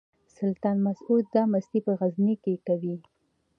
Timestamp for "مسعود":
0.87-1.25